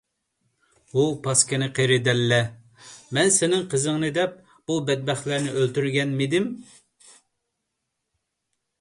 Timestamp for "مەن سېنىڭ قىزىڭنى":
3.19-4.11